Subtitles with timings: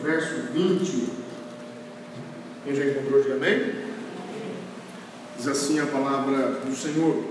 [0.00, 1.08] verso 20.
[2.64, 3.74] Quem já encontrou, diga amém?
[5.36, 7.22] Diz assim a palavra do Senhor.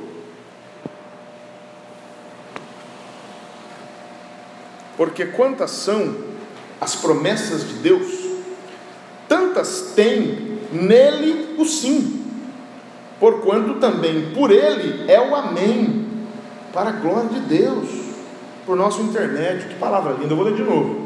[4.96, 6.16] Porque quantas são
[6.80, 8.08] as promessas de Deus,
[9.28, 12.24] tantas tem nele o sim,
[13.20, 16.06] porquanto também por ele é o amém,
[16.72, 17.90] para a glória de Deus,
[18.66, 19.70] por nosso intermédio.
[19.70, 21.05] Que palavra linda, eu vou ler de novo.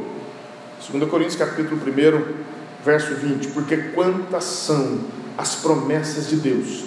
[0.92, 5.02] 2 Coríntios capítulo 1, verso 20, porque quantas são
[5.38, 6.84] as promessas de Deus,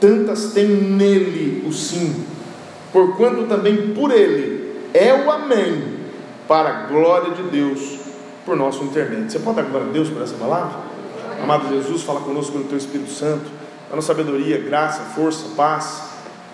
[0.00, 2.24] tantas tem nele o sim,
[2.92, 6.00] porquanto também por ele é o amém,
[6.48, 7.98] para a glória de Deus,
[8.44, 9.30] por nosso intermédio.
[9.30, 10.80] Você pode dar glória a Deus por essa palavra?
[11.42, 13.50] Amado Jesus, fala conosco pelo Teu Espírito Santo,
[13.90, 16.02] dando sabedoria, graça, força, paz,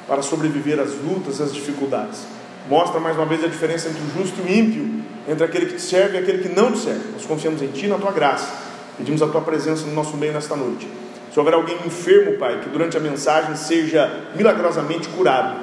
[0.07, 2.38] para sobreviver às lutas, às dificuldades.
[2.69, 5.75] Mostra mais uma vez a diferença entre o justo e o ímpio, entre aquele que
[5.75, 7.01] te serve e aquele que não te serve.
[7.15, 8.53] Nós confiamos em Ti na Tua graça.
[8.99, 10.87] Pedimos a Tua presença no nosso meio nesta noite.
[11.33, 15.59] Se houver alguém enfermo, Pai, que durante a mensagem seja milagrosamente curado.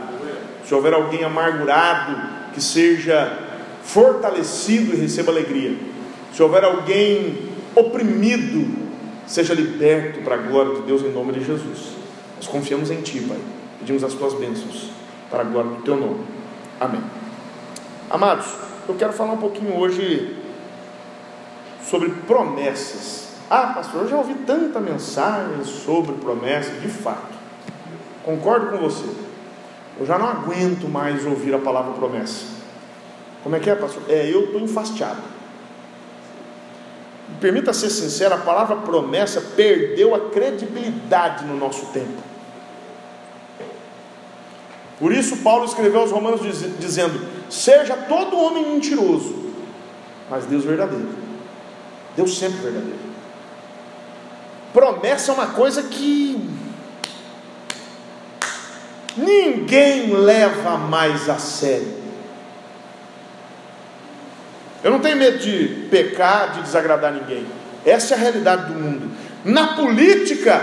[0.66, 2.18] Se houver alguém amargurado,
[2.54, 3.38] que seja
[3.84, 5.76] fortalecido e receba alegria.
[6.34, 8.68] Se houver alguém oprimido,
[9.28, 11.96] seja liberto para a glória de Deus em nome de Jesus.
[12.38, 13.38] Nós confiamos em Ti, Pai.
[13.80, 14.90] Pedimos as Tuas bênçãos
[15.30, 16.35] para a glória do Teu nome.
[16.80, 17.02] Amém.
[18.10, 18.46] Amados,
[18.88, 20.38] eu quero falar um pouquinho hoje
[21.84, 23.30] sobre promessas.
[23.50, 27.34] Ah, pastor, eu já ouvi tanta mensagem sobre promessas, de fato.
[28.24, 29.06] Concordo com você.
[30.00, 32.46] Eu já não aguento mais ouvir a palavra promessa.
[33.42, 34.04] Como é que é, pastor?
[34.10, 35.22] É, eu estou enfastiado.
[37.40, 42.35] Permita ser sincero, a palavra promessa perdeu a credibilidade no nosso tempo.
[45.00, 46.42] Por isso, Paulo escreveu aos Romanos
[46.80, 49.36] dizendo: Seja todo homem mentiroso,
[50.30, 51.10] mas Deus verdadeiro.
[52.16, 53.00] Deus sempre verdadeiro.
[54.74, 56.50] Promessa é uma coisa que
[59.18, 62.06] ninguém leva mais a sério.
[64.84, 67.46] Eu não tenho medo de pecar, de desagradar ninguém.
[67.86, 69.12] Essa é a realidade do mundo.
[69.44, 70.62] Na política,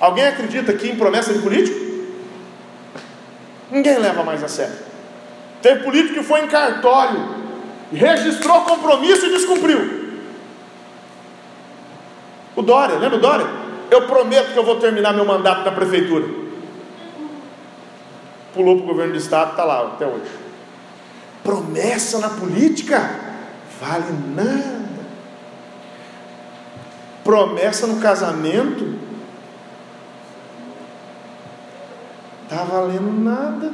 [0.00, 1.78] alguém acredita aqui em promessa de político?
[3.70, 4.74] Ninguém leva mais a sério.
[5.62, 7.36] Tem político que foi em cartório,
[7.92, 10.00] registrou compromisso e descumpriu.
[12.56, 13.46] O Dória, lembra o Dória?
[13.90, 16.26] Eu prometo que eu vou terminar meu mandato na prefeitura.
[18.54, 20.30] Pulou para o governo do estado, está lá até hoje.
[21.42, 23.18] Promessa na política
[23.80, 24.80] vale nada.
[27.24, 28.98] Promessa no casamento
[32.50, 33.72] está valendo nada.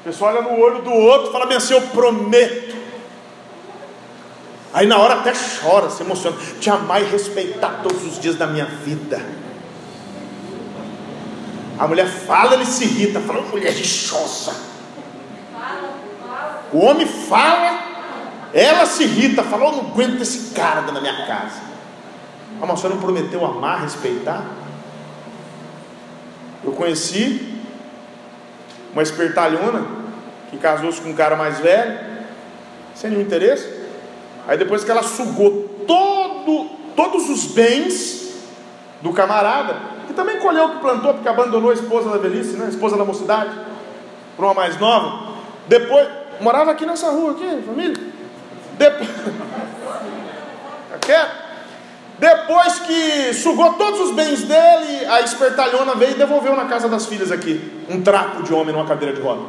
[0.00, 2.80] O pessoal olha no olho do outro e fala bem assim: Eu prometo.
[4.72, 6.36] Aí na hora até chora, se emociona.
[6.58, 9.22] Te amar e respeitar todos os dias da minha vida.
[11.78, 14.54] A mulher fala, ele se irrita, fala, mulher rixosa.
[16.72, 17.80] O homem fala,
[18.52, 21.60] ela se irrita, fala, eu não aguento esse cara na minha casa.
[22.60, 24.44] Mas você não prometeu amar, respeitar?
[26.62, 27.58] Eu conheci
[28.92, 29.86] uma espertalhona
[30.50, 31.98] que casou-se com um cara mais velho,
[32.94, 33.68] sem nenhum interesse.
[34.46, 38.34] Aí depois que ela sugou todo, todos os bens
[39.00, 39.76] do camarada,
[40.06, 42.66] que também colheu o que plantou, porque abandonou a esposa da velhice, né?
[42.66, 43.50] a esposa da mocidade,
[44.36, 45.34] para uma mais nova.
[45.68, 46.08] Depois,
[46.40, 47.96] morava aqui nessa rua, aqui, família.
[48.76, 49.08] Depois,
[50.90, 51.49] tá quieto?
[52.20, 57.06] Depois que sugou todos os bens dele, a espertalhona veio e devolveu na casa das
[57.06, 59.40] filhas aqui um trapo de homem numa cadeira de roda.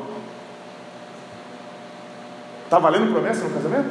[2.64, 3.90] Está valendo promessa no casamento?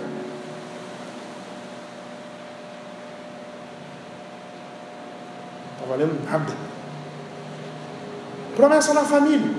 [5.75, 6.53] Está valendo nada.
[8.57, 9.51] Promessa na família.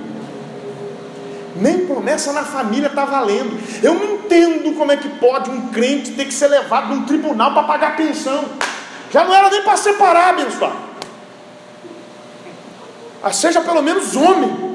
[1.57, 3.55] Nem promessa na família está valendo.
[3.83, 7.53] Eu não entendo como é que pode um crente ter que ser levado num tribunal
[7.53, 8.43] para pagar pensão.
[9.11, 10.75] Já não era nem para separar, abençoado.
[13.21, 14.71] Ah, seja pelo menos homem.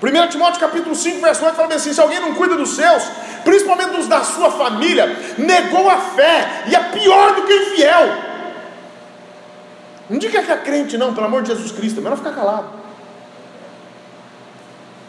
[0.00, 3.02] 1 Timóteo capítulo 5, verso 8 fala assim: se alguém não cuida dos seus,
[3.44, 5.06] principalmente dos da sua família,
[5.36, 8.28] negou a fé e é pior do que infiel.
[10.08, 12.68] Não diga que é crente, não, pelo amor de Jesus Cristo, é melhor ficar calado.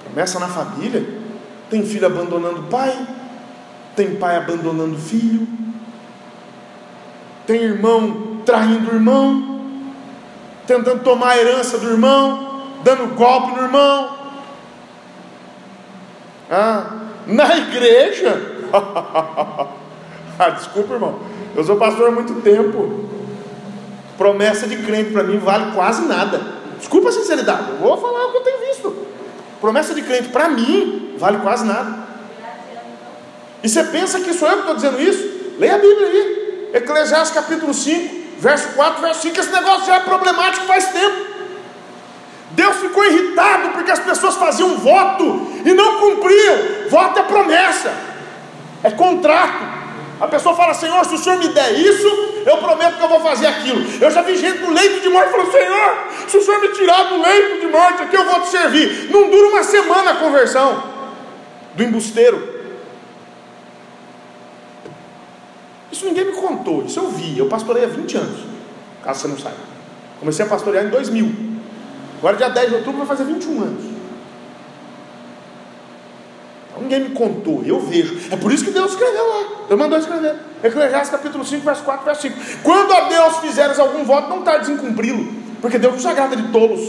[0.03, 1.05] Promessa na família,
[1.69, 2.97] tem filho abandonando pai,
[3.95, 5.47] tem pai abandonando filho,
[7.49, 9.59] tem irmão traindo o irmão,
[10.67, 14.17] tentando tomar a herança do irmão, dando golpe no irmão.
[16.47, 16.91] Ah,
[17.25, 18.39] na igreja,
[20.37, 21.17] ah, desculpa, irmão.
[21.55, 23.09] Eu sou pastor há muito tempo.
[24.15, 26.39] Promessa de crente para mim vale quase nada.
[26.77, 29.07] Desculpa a sinceridade, eu vou falar o que eu tenho visto.
[29.59, 31.97] Promessa de crente para mim vale quase nada.
[33.63, 35.57] E você pensa que sou eu que estou dizendo isso?
[35.57, 36.38] Leia a Bíblia aí.
[36.73, 39.39] Eclesiastes capítulo 5, verso 4, verso 5.
[39.39, 41.29] Esse negócio já é problemático faz tempo.
[42.51, 46.57] Deus ficou irritado porque as pessoas faziam voto e não cumpriam.
[46.89, 47.93] Voto é promessa,
[48.83, 49.79] é contrato.
[50.19, 52.07] A pessoa fala, Senhor, se o Senhor me der isso,
[52.45, 53.81] eu prometo que eu vou fazer aquilo.
[54.01, 57.03] Eu já vi gente no leito de morte falando, Senhor, se o Senhor me tirar
[57.03, 59.09] do leito de morte aqui, eu vou te servir.
[59.09, 60.83] Não dura uma semana a conversão
[61.73, 62.58] do embusteiro.
[65.91, 67.37] Isso ninguém me contou, isso eu vi.
[67.37, 68.39] Eu pastorei há 20 anos,
[69.03, 69.57] caso você não saiba.
[70.19, 71.49] Comecei a pastorear em 2000.
[72.19, 73.99] Agora, dia 10 de outubro, vai fazer 21 anos.
[76.81, 78.17] Ninguém me contou, eu vejo.
[78.31, 79.45] É por isso que Deus escreveu lá.
[79.67, 80.35] Deus mandou escrever.
[80.63, 82.35] Eclesiastes capítulo 5, verso 4, verso 5.
[82.63, 85.27] Quando a Deus fizeres algum voto, não tardes em cumpri-lo,
[85.61, 86.81] porque Deus não se agrada de tolos.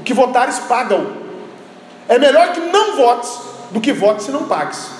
[0.00, 1.06] O que votares, pagam.
[2.08, 3.38] É melhor que não votes
[3.70, 4.95] do que votes se não pagues.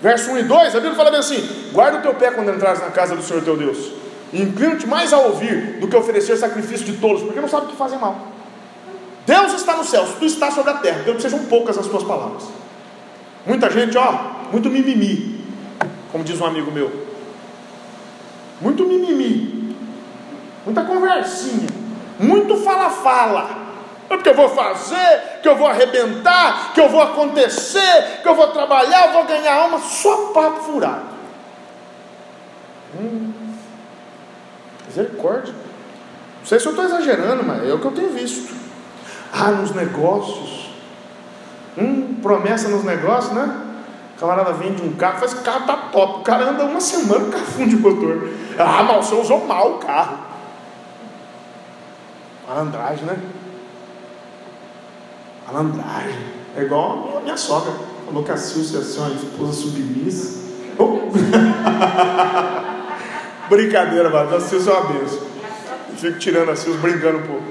[0.00, 2.80] Verso 1 e 2, a Bíblia fala bem assim: guarda o teu pé quando entrares
[2.80, 3.92] na casa do Senhor teu Deus,
[4.32, 7.68] e inclina-te mais a ouvir do que oferecer sacrifício de tolos, porque não sabe o
[7.70, 8.28] que fazem mal.
[9.26, 12.44] Deus está no céu, tu estás sobre a terra, então sejam poucas as tuas palavras.
[13.44, 14.12] Muita gente, ó,
[14.52, 15.44] muito mimimi,
[16.12, 17.06] como diz um amigo meu.
[18.60, 19.76] Muito mimimi,
[20.64, 21.68] muita conversinha,
[22.18, 23.67] muito fala-fala.
[24.10, 28.34] É porque eu vou fazer, que eu vou arrebentar, que eu vou acontecer, que eu
[28.34, 31.02] vou trabalhar, eu vou ganhar alma, só papo furado.
[32.98, 33.32] Hum,
[34.86, 35.52] misericórdia.
[36.38, 38.54] Não sei se eu estou exagerando, mas é o que eu tenho visto.
[39.32, 40.70] Ah, nos negócios.
[41.76, 43.64] Hum, promessa nos negócios, né?
[44.16, 46.20] O camarada vende um carro, faz carro tá top.
[46.20, 48.28] O cara anda uma semana, o carro o motor.
[48.58, 50.18] Ah, mas você usou mal o carro.
[52.48, 53.18] Malandragem, né?
[55.52, 56.38] Malandragem.
[56.56, 57.72] É igual a minha sogra.
[58.04, 60.38] Falou que a Silvia assim, uma esposa submissa.
[60.78, 61.00] Oh.
[63.48, 64.36] Brincadeira, mano.
[64.36, 65.26] A Silvia é uma benção.
[65.96, 67.44] Fico tirando a Silvia, brincando um pouco.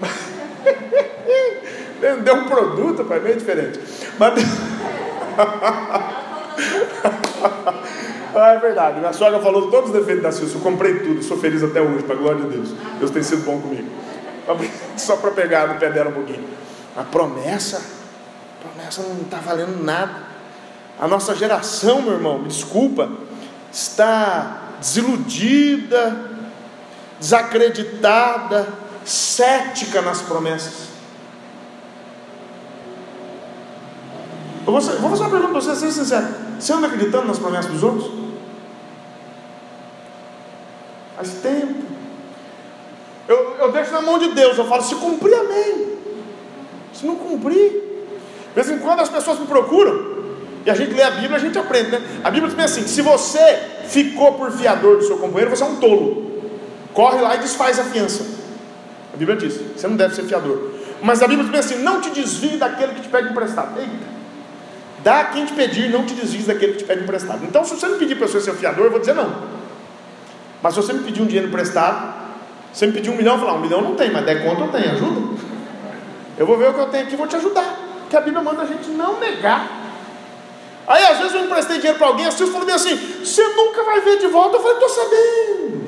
[2.00, 3.78] Vender um produto, pai, meio diferente.
[4.18, 4.34] Mas...
[8.34, 8.98] ah, é verdade.
[8.98, 10.56] Minha sogra falou todos os defeitos da Silvia.
[10.56, 12.70] Eu comprei tudo, sou feliz até hoje, para a glória de Deus.
[12.98, 13.88] Deus tem sido bom comigo.
[14.96, 16.44] Só para pegar no pé dela um pouquinho.
[16.96, 20.24] A promessa, a promessa não está valendo nada.
[20.98, 23.10] A nossa geração, meu irmão, me desculpa,
[23.70, 26.30] está desiludida,
[27.20, 28.66] desacreditada,
[29.04, 30.86] cética nas promessas.
[34.66, 36.26] Eu vou, vou fazer uma pergunta para você, seja sincero.
[36.58, 38.10] Você anda acreditando nas promessas dos outros?
[41.14, 41.84] Faz tempo.
[43.28, 45.95] Eu, eu deixo na mão de Deus, eu falo, se cumprir, amém.
[46.98, 50.16] Se não cumprir, de vez em quando as pessoas me procuram,
[50.64, 52.02] e a gente lê a Bíblia, a gente aprende, né?
[52.24, 55.76] A Bíblia diz assim: se você ficou por fiador do seu companheiro, você é um
[55.76, 56.42] tolo.
[56.92, 58.26] Corre lá e desfaz a fiança.
[59.14, 60.70] A Bíblia diz: você não deve ser fiador.
[61.02, 63.78] Mas a Bíblia diz assim: não te desvie daquele que te pede emprestado.
[63.78, 64.16] Eita.
[65.04, 67.44] Dá quem te pedir, não te desvies daquele que te pede emprestado.
[67.44, 69.32] Então, se você me pedir para eu ser fiador, eu vou dizer não.
[70.60, 72.12] Mas se você me pedir um dinheiro emprestado,
[72.72, 74.62] você me pedir um milhão, eu vou falar, um milhão não tem, mas der conta
[74.62, 75.45] eu tenho, ajuda.
[76.38, 77.78] Eu vou ver o que eu tenho aqui e vou te ajudar.
[78.00, 79.68] Porque a Bíblia manda a gente não negar.
[80.86, 84.00] Aí às vezes eu emprestei dinheiro para alguém, a Silvia falou assim, você nunca vai
[84.00, 84.56] ver de volta.
[84.56, 85.86] Eu falei, estou sabendo.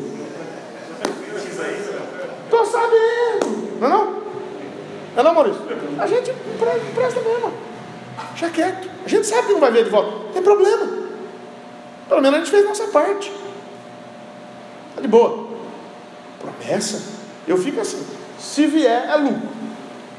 [2.45, 3.79] Estou sabendo.
[3.79, 4.19] Não é não?
[5.17, 5.61] É não, Maurício?
[5.99, 7.53] A gente empresta mesmo.
[8.31, 8.89] Deixa quieto.
[9.05, 10.11] A gente sabe que não vai ver de volta.
[10.11, 10.87] Não tem problema.
[12.09, 13.33] Pelo menos a gente fez nossa parte.
[14.91, 15.47] Está de boa.
[16.41, 17.03] Promessa.
[17.47, 18.05] Eu fico assim.
[18.39, 19.49] Se vier, é lucro.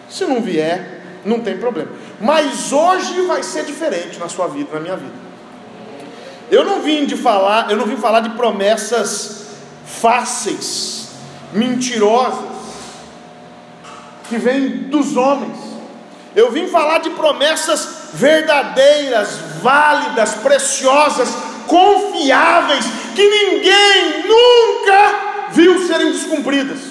[0.09, 1.91] Se não vier, não tem problema.
[2.19, 5.13] Mas hoje vai ser diferente na sua vida, na minha vida.
[6.51, 9.47] Eu não vim de falar, eu não vim falar de promessas
[9.85, 11.09] fáceis,
[11.53, 12.59] mentirosas,
[14.27, 15.57] que vêm dos homens.
[16.35, 19.29] Eu vim falar de promessas verdadeiras,
[19.61, 21.29] válidas, preciosas,
[21.67, 22.85] confiáveis,
[23.15, 26.88] que ninguém nunca viu serem descumpridas.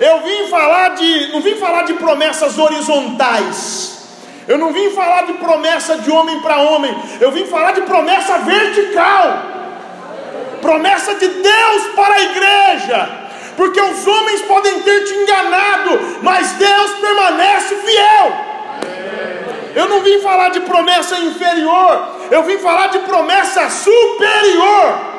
[0.00, 3.98] Eu vim falar de, não vim falar de promessas horizontais.
[4.48, 6.92] Eu não vim falar de promessa de homem para homem.
[7.20, 9.42] Eu vim falar de promessa vertical.
[10.60, 13.20] Promessa de Deus para a igreja
[13.60, 18.32] porque os homens podem ter te enganado, mas Deus permanece fiel.
[19.74, 25.09] Eu não vim falar de promessa inferior, eu vim falar de promessa superior.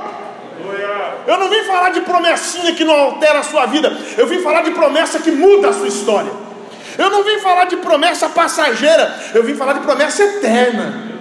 [1.27, 4.61] Eu não vim falar de promessinha que não altera a sua vida, eu vim falar
[4.61, 6.31] de promessa que muda a sua história.
[6.97, 11.11] Eu não vim falar de promessa passageira, eu vim falar de promessa eterna.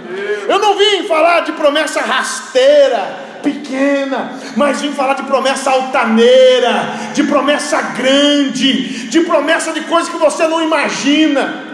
[0.48, 7.22] Eu não vim falar de promessa rasteira, pequena, mas vim falar de promessa altaneira, de
[7.22, 11.70] promessa grande, de promessa de coisas que você não imagina.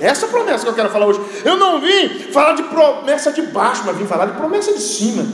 [0.00, 1.20] Essa é promessa que eu quero falar hoje.
[1.44, 5.26] Eu não vim falar de promessa de baixo, mas vim falar de promessa de cima.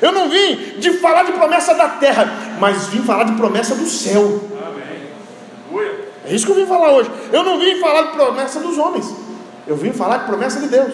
[0.00, 3.86] Eu não vim de falar de promessa da terra, mas vim falar de promessa do
[3.86, 4.40] céu.
[6.24, 7.10] É isso que eu vim falar hoje.
[7.32, 9.12] Eu não vim falar de promessa dos homens.
[9.66, 10.92] Eu vim falar de promessa de Deus.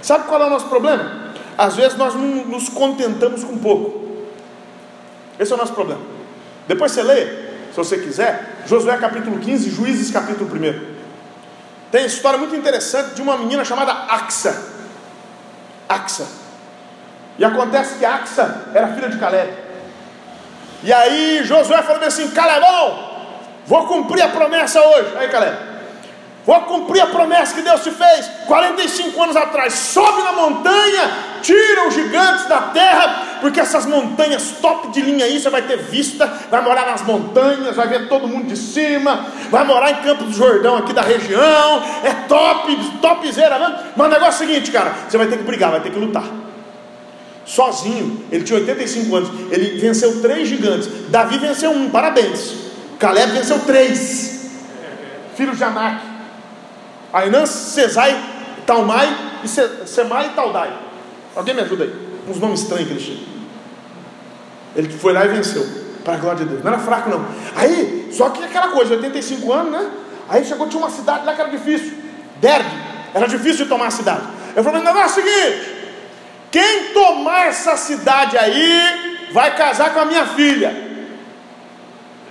[0.00, 1.32] Sabe qual é o nosso problema?
[1.56, 4.04] Às vezes nós não nos contentamos com pouco.
[5.38, 6.00] Esse é o nosso problema.
[6.66, 7.26] Depois você lê,
[7.70, 10.94] se você quiser, Josué capítulo 15, Juízes capítulo 1.
[11.90, 14.62] Tem história muito interessante de uma menina chamada Axa.
[15.88, 16.43] Axa.
[17.38, 19.50] E acontece que Axa era filha de Caleb.
[20.82, 22.98] E aí Josué falou assim: Calebão,
[23.66, 25.16] vou cumprir a promessa hoje.
[25.16, 25.56] Aí Caleb,
[26.46, 29.72] vou cumprir a promessa que Deus te fez 45 anos atrás.
[29.72, 31.10] Sobe na montanha,
[31.42, 35.78] tira os gigantes da terra, porque essas montanhas top de linha aí, você vai ter
[35.78, 40.26] vista, vai morar nas montanhas, vai ver todo mundo de cima, vai morar em Campos
[40.26, 43.58] do Jordão aqui da região, é top, topzera.
[43.96, 45.98] Mas o negócio é o seguinte, cara, você vai ter que brigar, vai ter que
[45.98, 46.43] lutar
[47.44, 50.88] sozinho, ele tinha 85 anos, ele venceu três gigantes.
[51.08, 52.54] Davi venceu um, parabéns.
[52.98, 54.50] Caleb venceu três,
[55.36, 56.00] filhos de Anak.
[57.12, 58.18] Ainã, Cesai,
[58.66, 59.48] Talmai e
[59.86, 60.72] Semai e Taldai.
[61.36, 61.94] Alguém me ajuda aí?
[62.28, 63.34] Uns nomes estranhos que ele tinha.
[64.74, 65.64] Ele foi lá e venceu,
[66.02, 66.64] para a glória de Deus.
[66.64, 67.24] Não era fraco, não.
[67.54, 69.90] Aí, só que aquela coisa, 85 anos, né?
[70.28, 71.92] Aí chegou, tinha uma cidade lá que era difícil.
[72.40, 72.70] Derbe,
[73.12, 74.22] era difícil de tomar a cidade.
[74.56, 75.73] Eu falei, não, é o seguinte,
[76.54, 80.72] quem tomar essa cidade aí vai casar com a minha filha.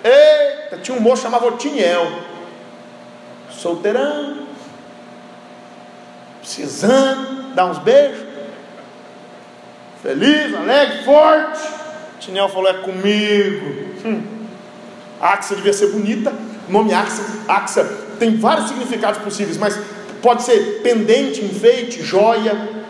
[0.01, 2.09] Eita, tinha um moço chamado Otiniel,
[3.51, 4.47] solteirão,
[6.39, 8.25] precisando dar uns beijos,
[10.01, 11.59] feliz, alegre, forte.
[12.15, 14.05] Otiniel falou: É comigo.
[14.05, 14.23] Hum.
[15.19, 16.33] Axa devia ser bonita.
[16.69, 17.83] Nome Axa, Axa
[18.17, 19.77] tem vários significados possíveis, mas
[20.21, 22.82] pode ser pendente, enfeite, joia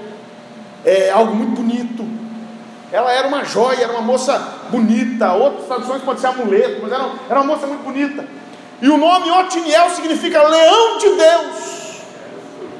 [0.86, 2.06] é, algo muito bonito.
[2.92, 4.38] Ela era uma joia, era uma moça
[4.70, 5.34] bonita.
[5.34, 8.26] Outras traduções pode ser amuleto, mas era, era uma moça muito bonita.
[8.82, 11.74] E o nome Otiniel significa leão de Deus.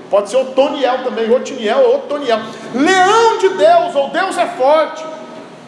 [0.10, 2.40] Pode ser Otoniel também, Otiniel ou Otoniel.
[2.76, 5.04] Leão de Deus, ou Deus é forte.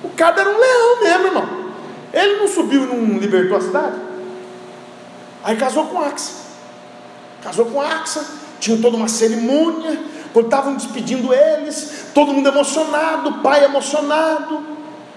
[0.04, 1.66] O cara era um leão mesmo, irmão.
[2.14, 3.96] Ele não subiu e não libertou a cidade.
[5.44, 6.34] Aí casou com Axa.
[7.42, 8.24] Casou com Axa,
[8.60, 10.00] tinha toda uma cerimônia
[10.36, 14.66] quando estavam despedindo eles, todo mundo emocionado, pai emocionado,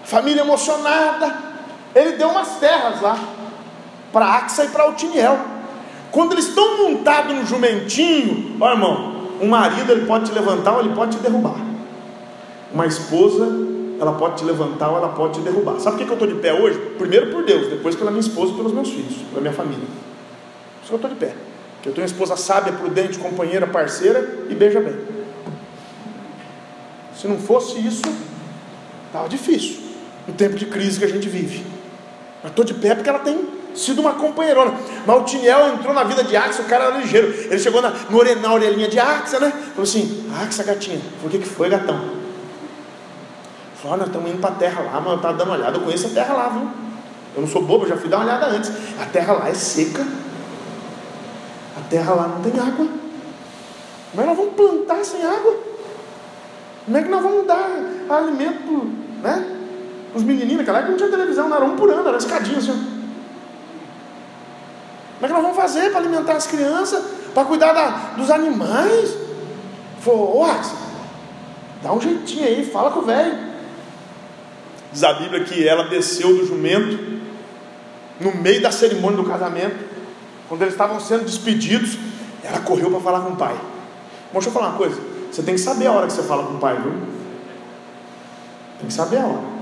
[0.04, 1.34] família emocionada.
[1.92, 3.18] Ele deu umas terras lá
[4.12, 5.36] para Axa e para Otiniel.
[6.12, 10.80] Quando eles estão montados no jumentinho, ó irmão, um marido ele pode te levantar ou
[10.82, 11.56] ele pode te derrubar.
[12.72, 13.44] Uma esposa,
[14.00, 15.80] ela pode te levantar ou ela pode te derrubar.
[15.80, 16.78] Sabe por que eu estou de pé hoje?
[16.96, 19.80] Primeiro por Deus, depois pela minha esposa e pelos meus filhos, pela minha família.
[19.80, 21.47] Por isso que eu estou de pé.
[21.88, 24.94] Eu tenho uma esposa sábia, prudente, companheira, parceira e beija bem.
[27.16, 28.02] Se não fosse isso,
[29.06, 29.78] estava difícil.
[30.26, 31.64] No tempo de crise que a gente vive.
[32.42, 34.74] Mas estou de pé porque ela tem sido uma companheirona.
[35.06, 37.28] Mas o Tiniel entrou na vida de Axa, o cara era ligeiro.
[37.28, 39.50] Ele chegou na, no, na orelhinha de Axa, né?
[39.50, 41.00] Falou assim: Axa, gatinha.
[41.16, 41.98] Falou: O que, que foi, gatão?
[43.76, 45.78] Falou: Nós estamos indo para a terra lá, mas eu estava dando uma olhada.
[45.78, 46.68] Eu conheço a terra lá, viu?
[47.34, 48.70] Eu não sou bobo, eu já fui dar uma olhada antes.
[49.00, 50.06] A terra lá é seca
[51.88, 52.86] terra lá não tem água.
[54.10, 55.56] Como é que nós vamos plantar sem água?
[56.84, 57.68] Como é que nós vamos dar
[58.08, 58.90] alimento
[59.22, 59.56] né,
[60.14, 60.58] os menininhos?
[60.58, 62.72] Naquela época não tinha televisão, não era um por ano, era escadinha assim.
[65.14, 67.04] Como é que nós vamos fazer para alimentar as crianças,
[67.34, 69.16] para cuidar da, dos animais?
[70.00, 70.46] Falou,
[71.82, 73.48] dá um jeitinho aí, fala com o velho.
[74.92, 77.18] Diz a Bíblia que ela desceu do jumento
[78.20, 79.97] no meio da cerimônia do casamento
[80.48, 81.98] quando eles estavam sendo despedidos,
[82.42, 83.54] ela correu para falar com o pai.
[83.54, 85.00] Mas deixa eu falar uma coisa:
[85.30, 86.92] você tem que saber a hora que você fala com o pai, viu?
[88.78, 89.58] Tem que saber a hora.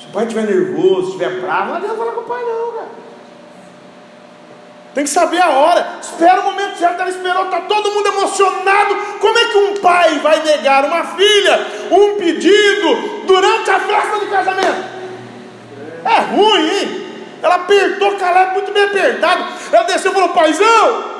[0.00, 2.88] Se o pai estiver nervoso, estiver bravo, não adianta falar com o pai, não, cara.
[4.94, 5.98] Tem que saber a hora.
[6.00, 7.00] Espera o momento certo.
[7.00, 8.94] Ela esperou, está todo mundo emocionado.
[9.20, 14.26] Como é que um pai vai negar uma filha um pedido durante a festa de
[14.26, 14.92] casamento?
[16.04, 17.11] É ruim, hein?
[17.42, 19.44] Ela apertou Caleb muito bem apertado.
[19.72, 21.12] Ela desceu e falou: Paizão,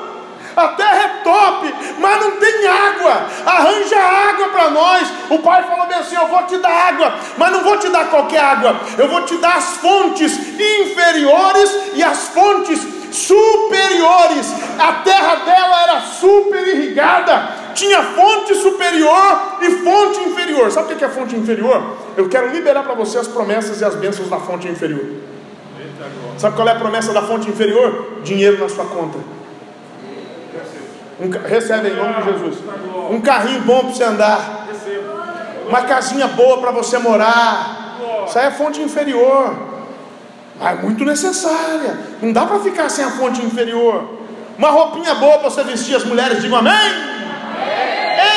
[0.55, 3.27] A terra é top, mas não tem água.
[3.45, 5.07] Arranja água para nós.
[5.29, 8.09] O pai falou bem assim: Eu vou te dar água, mas não vou te dar
[8.09, 8.79] qualquer água.
[8.97, 12.79] Eu vou te dar as fontes inferiores e as fontes
[13.11, 14.47] superiores.
[14.79, 17.63] A terra dela era super irrigada.
[17.73, 20.71] Tinha fonte superior e fonte inferior.
[20.71, 21.97] Sabe o que é fonte inferior?
[22.15, 25.32] Eu quero liberar para você as promessas e as bênçãos da fonte inferior.
[26.37, 28.19] Sabe qual é a promessa da fonte inferior?
[28.23, 29.17] Dinheiro na sua conta.
[31.19, 32.57] Um, recebe em nome de Jesus.
[33.09, 34.67] Um carrinho bom para você andar.
[35.67, 37.97] Uma casinha boa para você morar.
[38.27, 39.55] Isso aí é fonte inferior.
[40.59, 41.97] Mas é muito necessária.
[42.21, 44.19] Não dá para ficar sem a fonte inferior.
[44.57, 45.95] Uma roupinha boa para você vestir.
[45.95, 46.73] As mulheres digam amém.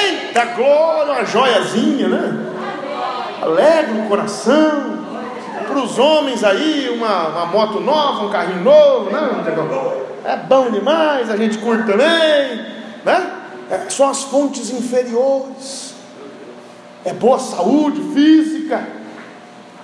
[0.02, 2.52] Eita glória, uma joiazinha, né?
[3.42, 4.95] Alegre o coração.
[5.76, 9.45] Para os homens aí, uma, uma moto nova, um carrinho novo, né?
[10.25, 12.64] É bom demais, a gente curte também
[13.04, 13.30] né?
[13.71, 15.95] É, são as fontes inferiores.
[17.04, 18.88] É boa saúde física.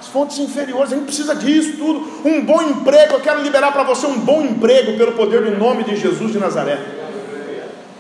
[0.01, 2.11] As fontes inferiores, a gente precisa disso tudo.
[2.25, 5.85] Um bom emprego, eu quero liberar para você um bom emprego pelo poder do nome
[5.85, 6.81] de Jesus de Nazaré.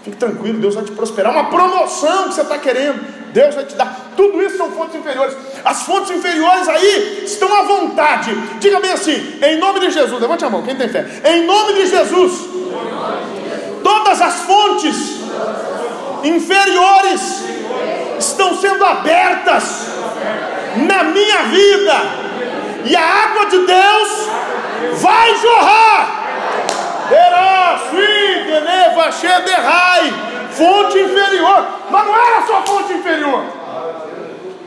[0.02, 1.30] Fique tranquilo, Deus vai te prosperar.
[1.30, 4.12] Uma promoção que você está querendo, Deus vai te dar.
[4.16, 5.36] Tudo isso são fontes inferiores.
[5.64, 8.34] As fontes inferiores aí estão à vontade.
[8.60, 10.20] Diga bem assim, em nome de Jesus.
[10.20, 11.06] Levante a mão, quem tem fé.
[11.24, 12.52] Em nome de Jesus
[13.82, 14.96] todas as fontes
[16.24, 17.44] inferiores
[18.18, 19.88] estão sendo abertas
[20.76, 21.94] na minha vida,
[22.84, 24.28] e a água de Deus
[25.00, 26.22] vai jorrar.
[30.56, 33.62] Fonte inferior, mas não era só fonte inferior.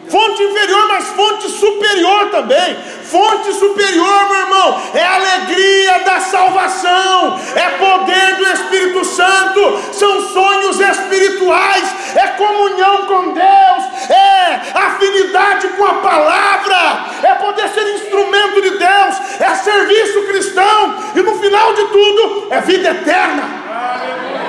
[0.10, 2.76] Fonte inferior, mas fonte superior também.
[3.04, 10.80] Fonte superior, meu irmão, é alegria da salvação, é poder do Espírito Santo, são sonhos
[10.80, 18.70] espirituais, é comunhão com Deus, é afinidade com a palavra, é poder ser instrumento de
[18.72, 24.45] Deus, é serviço cristão, e no final de tudo, é vida eterna.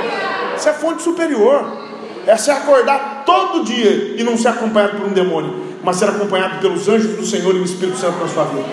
[0.57, 1.87] Isso é fonte superior.
[2.27, 6.89] É acordar todo dia e não ser acompanhado por um demônio mas ser acompanhado pelos
[6.89, 8.67] anjos do Senhor e o Espírito Santo na sua vida.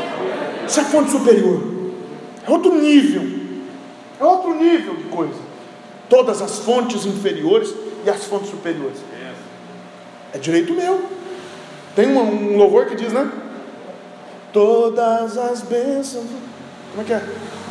[0.68, 1.62] Isso é fonte superior.
[2.44, 3.22] É outro nível.
[4.20, 5.40] É outro nível de coisa.
[6.10, 7.72] Todas as fontes inferiores
[8.04, 8.98] e as fontes superiores.
[10.34, 11.04] É direito meu.
[11.96, 13.30] Tem um, um louvor que diz, né?
[14.52, 16.26] Todas as bênçãos.
[16.90, 17.24] Como é que é?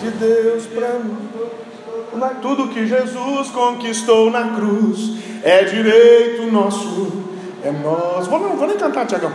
[0.02, 1.16] De Deus para mim.
[2.40, 7.22] Tudo que Jesus conquistou na cruz é direito nosso
[7.64, 8.26] é nós.
[8.26, 9.32] Vou, vou nem cantar, Tiagão.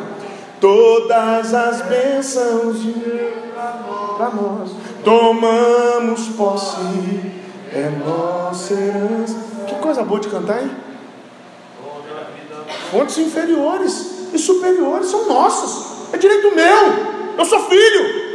[0.59, 2.93] Todas as bênçãos de
[4.17, 4.71] para nós
[5.03, 6.77] tomamos posse,
[7.71, 9.35] é nossa herança.
[9.67, 10.71] Que coisa boa de cantar, hein?
[12.91, 18.27] Fontes inferiores e superiores são nossas, é direito meu, eu sou filho.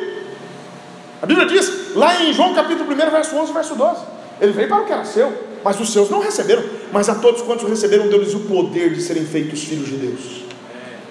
[1.20, 4.00] A Bíblia diz, lá em João capítulo 1, verso 11, verso 12:
[4.40, 5.32] Ele veio para o que era seu,
[5.64, 9.24] mas os seus não receberam, mas a todos quantos receberam, deu-lhes o poder de serem
[9.24, 10.44] feitos filhos de Deus.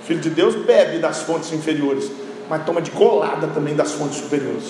[0.06, 2.12] Filho de Deus bebe das fontes inferiores,
[2.50, 4.64] mas toma de colada também das fontes superiores.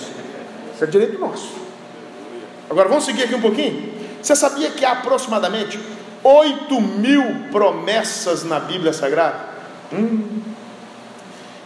[0.74, 1.48] Isso é direito nosso.
[2.70, 3.92] Agora vamos seguir aqui um pouquinho.
[4.22, 5.78] Você sabia que há aproximadamente
[6.22, 9.48] 8 mil promessas na Bíblia Sagrada?
[9.92, 10.40] Hum.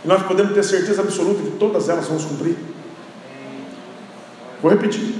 [0.04, 2.56] E nós podemos ter certeza absoluta que todas elas vão se cumprir.
[4.62, 5.14] Vou repetir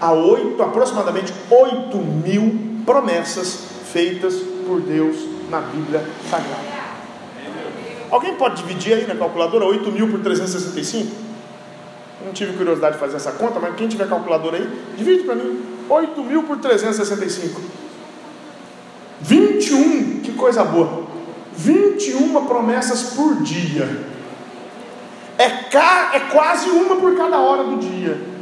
[0.00, 4.34] a oito, aproximadamente 8 mil promessas feitas
[4.66, 5.16] por Deus
[5.50, 6.74] na Bíblia Sagrada.
[8.10, 11.24] Alguém pode dividir aí na calculadora 8 mil por 365?
[12.20, 15.34] Eu não tive curiosidade de fazer essa conta, mas quem tiver calculadora aí, divide para
[15.34, 15.62] mim.
[15.88, 17.60] 8 mil por 365.
[19.20, 21.04] 21, que coisa boa.
[21.56, 24.06] 21 promessas por dia.
[25.36, 28.33] É, ca, é quase uma por cada hora do dia.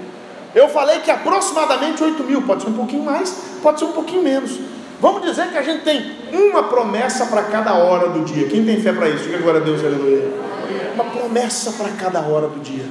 [0.55, 4.23] Eu falei que aproximadamente 8 mil, pode ser um pouquinho mais, pode ser um pouquinho
[4.23, 4.59] menos.
[5.01, 8.47] Vamos dizer que a gente tem uma promessa para cada hora do dia.
[8.49, 9.25] Quem tem fé para isso?
[9.25, 10.31] Diga glória a Deus, aleluia.
[10.95, 12.85] Uma promessa para cada hora do dia.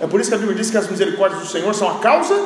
[0.00, 2.38] É por isso que a Bíblia diz que as misericórdias do Senhor são a causa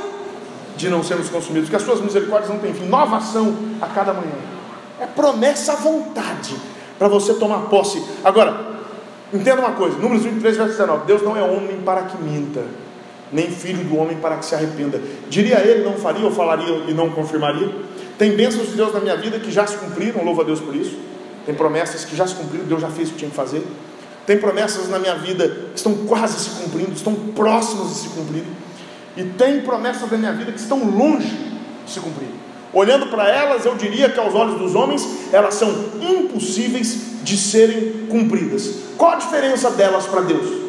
[0.76, 4.12] de não sermos consumidos, que as suas misericórdias não têm fim, nova ação a cada
[4.12, 4.32] manhã.
[5.00, 6.54] É promessa à vontade
[6.98, 8.02] para você tomar posse.
[8.22, 8.54] Agora,
[9.32, 12.62] entenda uma coisa: Números 23, verso 19: Deus não é homem para que minta
[13.32, 15.00] nem filho do homem para que se arrependa.
[15.28, 17.70] Diria ele, não faria ou falaria e não confirmaria?
[18.18, 20.76] Tem bênçãos de Deus na minha vida que já se cumpriram, louva a Deus por
[20.76, 20.96] isso.
[21.46, 23.66] Tem promessas que já se cumpriram, Deus já fez o que tinha que fazer.
[24.26, 28.44] Tem promessas na minha vida que estão quase se cumprindo, estão próximas de se cumprir.
[29.16, 31.36] E tem promessas na minha vida que estão longe
[31.84, 32.28] de se cumprir.
[32.72, 35.68] Olhando para elas, eu diria que aos olhos dos homens, elas são
[36.00, 38.70] impossíveis de serem cumpridas.
[38.96, 40.61] Qual a diferença delas para Deus?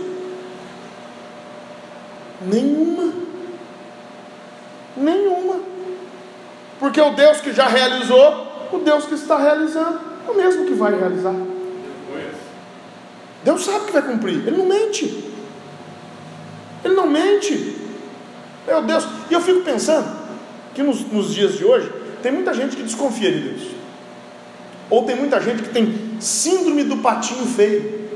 [2.46, 3.14] Nenhuma.
[4.96, 5.60] Nenhuma.
[6.80, 10.74] Porque o Deus que já realizou, o Deus que está realizando, é o mesmo que
[10.74, 11.36] vai realizar.
[13.44, 15.24] Deus sabe que vai cumprir, Ele não mente.
[16.84, 17.78] Ele não mente.
[18.66, 20.24] Meu Deus, e eu fico pensando
[20.74, 23.62] que nos, nos dias de hoje tem muita gente que desconfia de Deus.
[24.90, 28.10] Ou tem muita gente que tem síndrome do patinho feio.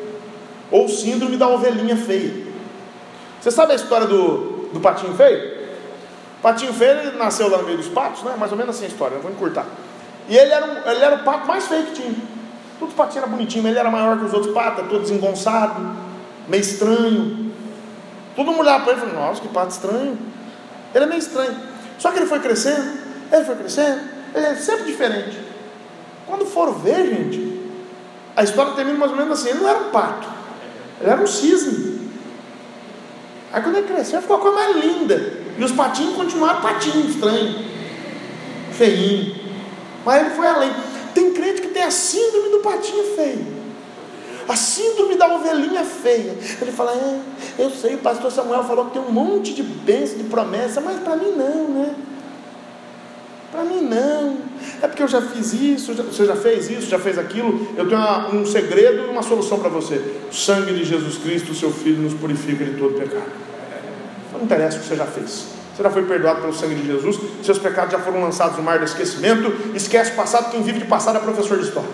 [0.71, 2.46] Ou síndrome da ovelhinha feia.
[3.41, 5.57] Você sabe a história do, do patinho feio?
[6.39, 8.35] O patinho feio ele nasceu lá no meio dos patos, né?
[8.37, 9.65] Mais ou menos assim a história, eu vou encurtar.
[10.29, 12.15] E ele era, um, ele era o pato mais feio que tinha.
[12.79, 15.95] Todos os patinhos eram bonitinhos, mas ele era maior que os outros patos, todo desengonçado,
[16.47, 17.51] meio estranho.
[18.35, 20.17] Todo mundo olhava para ele e falava, nossa, que pato estranho.
[20.93, 21.55] Ele é meio estranho.
[21.97, 22.99] Só que ele foi crescendo,
[23.31, 24.01] ele foi crescendo,
[24.35, 25.39] ele é sempre diferente.
[26.27, 27.71] Quando foram ver, gente,
[28.35, 30.27] a história termina mais ou menos assim: ele não era um pato,
[31.01, 31.96] ele era um cisne.
[33.57, 35.33] Aí quando ele cresceu, ficou a coisa mais linda.
[35.57, 37.65] E os patinhos continuaram patinhos, estranho,
[38.71, 39.35] feinho.
[40.05, 40.71] Mas ele foi além.
[41.15, 43.47] Tem crente que tem a síndrome do patinho feio.
[44.47, 46.37] A síndrome da ovelhinha feia.
[46.61, 47.19] Ele fala: é,
[47.57, 50.99] eu sei, o pastor Samuel falou que tem um monte de bênção, de promessa, mas
[50.99, 51.95] para mim não, né?
[53.51, 54.37] Para mim não.
[54.83, 57.69] É porque eu já fiz isso, você já fez isso, já fez aquilo.
[57.75, 59.95] Eu tenho uma, um segredo e uma solução para você.
[60.29, 63.46] O sangue de Jesus Cristo, seu Filho, nos purifica de todo pecado.
[64.33, 65.47] Não interessa o que você já fez.
[65.75, 68.79] Você já foi perdoado pelo sangue de Jesus, seus pecados já foram lançados no mar
[68.79, 69.75] do esquecimento.
[69.75, 71.89] Esquece o passado, quem vive de passado é professor de história.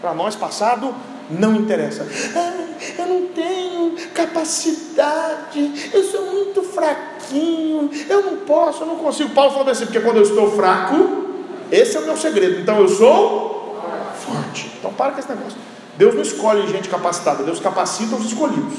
[0.00, 0.94] Para nós, passado
[1.28, 2.06] não interessa.
[2.34, 2.64] Ah,
[2.98, 9.30] eu não tenho capacidade, eu sou muito fraquinho, eu não posso, eu não consigo.
[9.30, 11.26] Paulo falou assim: porque quando eu estou fraco,
[11.70, 12.60] esse é o meu segredo.
[12.60, 13.78] Então eu sou
[14.18, 14.72] forte.
[14.78, 15.58] Então para com esse negócio.
[15.98, 18.78] Deus não escolhe gente capacitada, Deus capacita os escolhidos.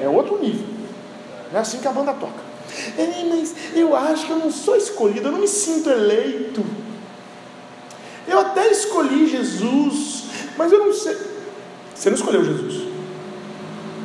[0.00, 0.77] É outro nível.
[1.50, 2.48] Não é assim que a banda toca.
[2.96, 6.64] É, mas eu acho que eu não sou escolhido, eu não me sinto eleito.
[8.26, 10.24] Eu até escolhi Jesus,
[10.56, 11.16] mas eu não sei.
[11.94, 12.88] Você não escolheu Jesus.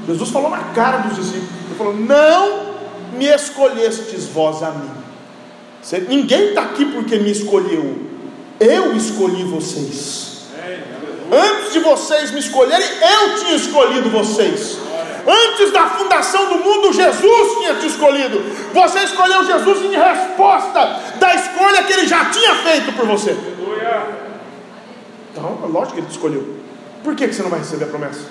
[0.07, 2.73] Jesus falou na cara dos discípulos: Ele falou, Não
[3.13, 4.89] me escolhestes vós a mim.
[5.81, 7.97] Você, ninguém está aqui porque me escolheu.
[8.59, 10.43] Eu escolhi vocês.
[11.31, 14.77] Antes de vocês me escolherem, eu tinha escolhido vocês.
[15.25, 18.41] Antes da fundação do mundo, Jesus tinha te escolhido.
[18.73, 23.35] Você escolheu Jesus em resposta da escolha que ele já tinha feito por você.
[25.31, 26.57] Então, é lógico que ele te escolheu.
[27.03, 28.21] Por que, que você não vai receber a promessa?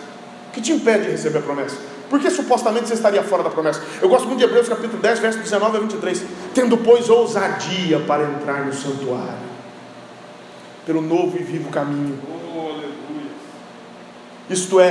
[0.48, 1.76] O que te impede de receber a promessa?
[2.10, 3.82] Porque supostamente você estaria fora da promessa.
[4.00, 6.24] Eu gosto muito de Hebreus capítulo 10, verso 19 a 23.
[6.54, 9.32] Tendo, pois, ousadia para entrar no santuário,
[10.84, 12.18] pelo novo e vivo caminho.
[14.50, 14.90] Isto é,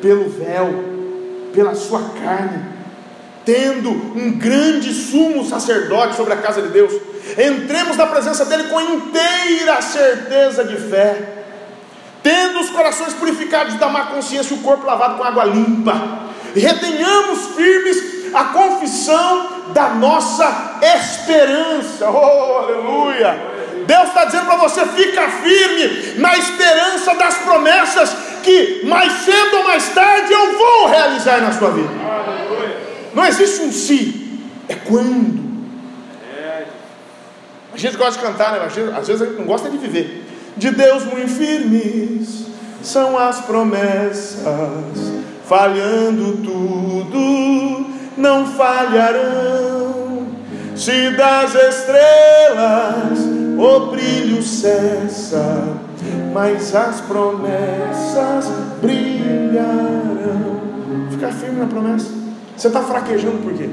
[0.00, 1.03] pelo véu,
[1.54, 2.64] pela sua carne,
[3.44, 6.92] tendo um grande sumo sacerdote sobre a casa de Deus,
[7.38, 11.44] entremos na presença dele com inteira certeza de fé,
[12.22, 16.20] tendo os corações purificados da má consciência e o corpo lavado com água limpa,
[16.54, 22.10] retenhamos firmes a confissão da nossa esperança.
[22.10, 23.54] Oh, aleluia!
[23.86, 29.64] Deus está dizendo para você: fica firme na esperança das promessas que mais cedo ou
[29.64, 30.58] mais tarde eu
[31.24, 31.88] vou realizar na sua vida.
[33.14, 35.44] Não existe um si, é quando.
[37.72, 38.66] A gente gosta de cantar, né?
[38.96, 40.24] às vezes a gente não gosta de viver.
[40.56, 42.44] De Deus muito firmes
[42.82, 44.44] são as promessas,
[45.46, 50.28] falhando tudo, não falharão.
[50.76, 53.18] Se das estrelas
[53.58, 55.78] o brilho cessa,
[56.32, 58.46] mas as promessas
[58.80, 60.63] brilharão.
[61.24, 62.10] Ficar firme na promessa.
[62.56, 63.68] Você está fraquejando por quê?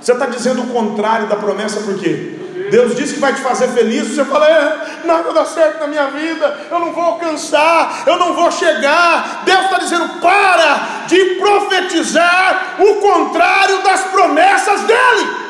[0.00, 2.36] Você está dizendo o contrário da promessa por quê?
[2.70, 6.06] Deus disse que vai te fazer feliz, você fala, é, nada dá certo na minha
[6.06, 9.42] vida, eu não vou alcançar, eu não vou chegar.
[9.44, 15.40] Deus está dizendo, para de profetizar o contrário das promessas dele.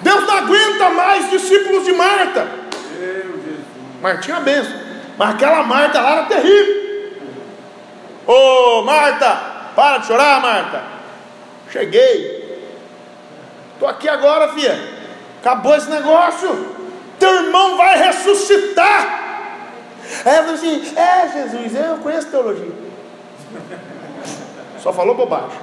[0.00, 2.46] Deus não aguenta mais discípulos de Marta.
[4.02, 4.84] Martinha é benção.
[5.16, 6.93] Mas aquela Marta lá era terrível.
[8.26, 9.36] Ô Marta,
[9.74, 10.82] para de chorar, Marta.
[11.70, 12.44] Cheguei.
[13.74, 14.78] Estou aqui agora, filha.
[15.40, 16.74] Acabou esse negócio.
[17.18, 19.22] Teu irmão vai ressuscitar.
[20.24, 22.72] Aí eu falei assim: É, Jesus, eu conheço teologia.
[24.80, 25.58] Só falou bobagem.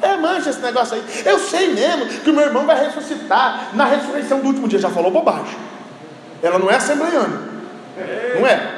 [0.00, 1.04] É, mancha esse negócio aí.
[1.24, 4.78] Eu sei mesmo que o meu irmão vai ressuscitar na ressurreição do último dia.
[4.78, 5.56] Já falou bobagem.
[6.42, 7.48] Ela não é assembleiana.
[8.38, 8.77] Não é.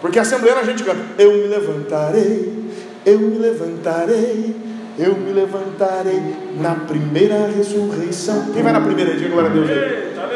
[0.00, 2.70] Porque assembleiana a gente canta: Eu me levantarei,
[3.04, 4.56] eu me levantarei,
[4.98, 8.52] eu me levantarei na primeira ressurreição.
[8.52, 9.14] Quem vai na primeira?
[9.14, 9.70] Diga glória a Deus.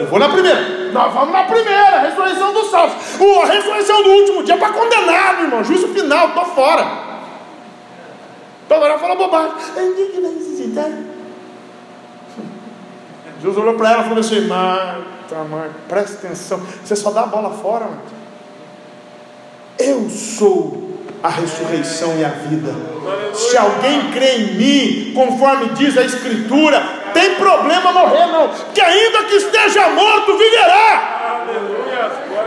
[0.01, 0.93] Eu vou na primeira.
[0.93, 2.97] Nós vamos na primeira, ressurreição dos salvos.
[3.43, 5.65] a ressurreição do último dia é para condenado, irmão.
[5.65, 7.05] Juízo final, estou fora.
[8.65, 9.55] Então agora fala bobagem.
[9.75, 10.91] que vai ressuscitar?
[13.41, 16.61] Jesus olhou para ela e falou assim: Marta, Marta, presta atenção.
[16.83, 18.24] Você só dá a bola fora, Marta.
[19.79, 20.85] Eu sou
[21.23, 22.75] a ressurreição e a vida.
[23.35, 26.81] Se alguém crê em mim, conforme diz a Escritura,
[27.13, 31.45] tem problema morrer, não, que ainda que esteja morto, viverá.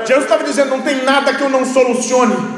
[0.06, 2.57] Jesus estava dizendo: não tem nada que eu não solucione.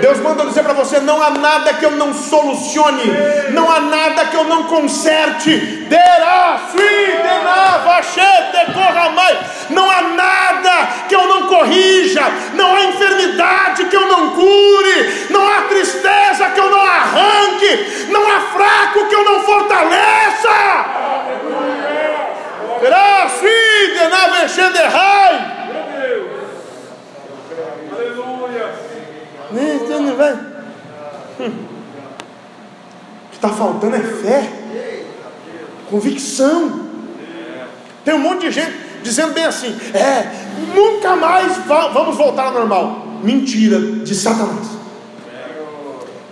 [0.00, 3.04] Deus manda dizer para você: não há nada que eu não solucione,
[3.50, 5.86] não há nada que eu não conserte.
[9.70, 12.22] Não há nada que eu não corrija,
[12.54, 18.22] não há enfermidade que eu não cure, não há tristeza que eu não arranque, não
[18.22, 20.48] há fraco que eu não fortaleça.
[22.80, 23.18] Terá
[31.40, 31.52] Hum.
[33.26, 34.50] O que está faltando é fé,
[35.88, 36.88] convicção.
[38.04, 43.06] Tem um monte de gente dizendo bem assim: é, nunca mais vamos voltar ao normal.
[43.22, 44.68] Mentira de Satanás.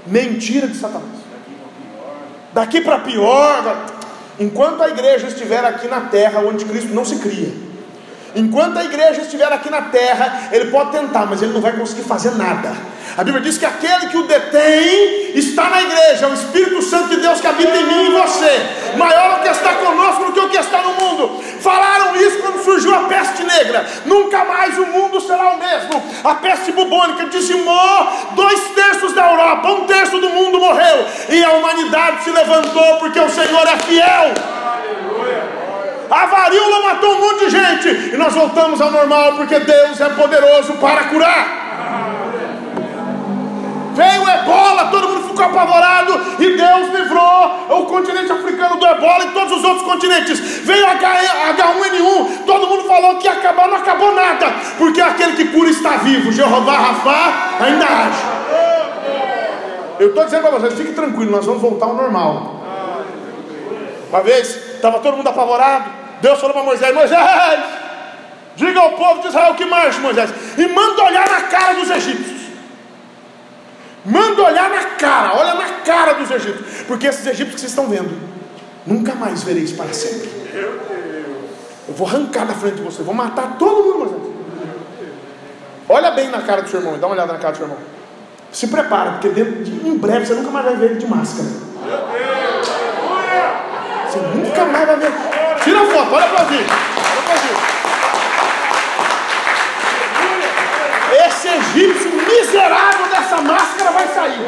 [0.07, 1.17] Mentira de Satanás.
[2.53, 3.87] Daqui para pior.
[4.39, 7.66] Enquanto a igreja estiver aqui na terra, o anticristo não se cria.
[8.37, 12.03] Enquanto a igreja estiver aqui na terra, ele pode tentar, mas ele não vai conseguir
[12.03, 12.77] fazer nada.
[13.17, 17.09] A Bíblia diz que aquele que o detém está na igreja, é o Espírito Santo
[17.09, 20.33] de Deus que habita em mim e em você, maior o que está conosco do
[20.33, 21.43] que o que está no mundo.
[21.61, 23.87] Falaram isso quando surgiu a peste negra.
[24.05, 26.03] Nunca mais o mundo será o mesmo.
[26.23, 31.53] A peste bubônica dizimou dois terços da Europa, um terço do mundo morreu, e a
[31.53, 34.56] humanidade se levantou porque o Senhor é fiel.
[36.11, 37.89] A varíola matou um monte de gente.
[38.15, 41.67] E nós voltamos ao normal porque Deus é poderoso para curar.
[43.95, 49.25] Veio o ebola, todo mundo ficou apavorado e Deus livrou o continente africano do ebola
[49.25, 50.39] e todos os outros continentes.
[50.39, 55.71] Veio H1N1, todo mundo falou que ia acabar, não acabou nada, porque aquele que cura
[55.71, 56.31] está vivo.
[56.31, 58.37] Jeová Rafa ainda age.
[59.99, 62.61] Eu estou dizendo para vocês, fique tranquilo, nós vamos voltar ao normal.
[64.11, 65.91] Uma vez, estava todo mundo apavorado.
[66.21, 67.19] Deus falou para Moisés: Moisés,
[68.55, 72.47] diga ao povo de Israel que marche, Moisés, e manda olhar na cara dos egípcios.
[74.05, 77.89] Manda olhar na cara, olha na cara dos egípcios, porque esses egípcios que vocês estão
[77.89, 78.17] vendo,
[78.87, 80.31] nunca mais vereis para sempre.
[81.89, 84.37] Eu vou arrancar da frente de você, vou matar todo mundo, Moisés.
[85.89, 87.81] Olha bem na cara do seu irmão, dá uma olhada na cara do seu irmão.
[88.53, 91.49] Se prepara, porque dentro de, em breve você nunca mais vai ver ele de máscara.
[94.17, 95.13] Você nunca mais vai ver.
[95.63, 96.67] Tira a foto, olha o vídeo.
[97.29, 97.77] Olha o vídeo.
[101.27, 104.41] Esse egípcio miserável dessa máscara vai sair.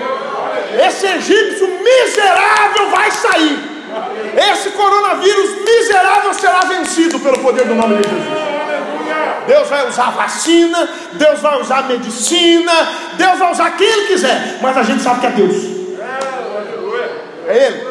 [0.86, 3.58] Esse egípcio miserável vai sair.
[4.52, 8.48] Esse coronavírus miserável será vencido pelo poder do nome de Jesus.
[9.46, 12.72] Deus vai usar vacina, Deus vai usar medicina,
[13.14, 15.56] Deus vai usar quem Ele quiser, mas a gente sabe que é Deus.
[17.46, 17.88] É Ele